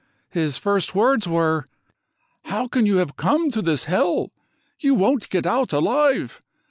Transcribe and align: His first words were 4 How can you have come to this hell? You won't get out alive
His 0.31 0.57
first 0.57 0.95
words 0.95 1.27
were 1.27 1.67
4 2.45 2.51
How 2.53 2.67
can 2.67 2.87
you 2.87 2.97
have 2.97 3.15
come 3.15 3.51
to 3.51 3.61
this 3.61 3.83
hell? 3.83 4.31
You 4.79 4.95
won't 4.95 5.29
get 5.29 5.45
out 5.45 5.71
alive 5.71 6.41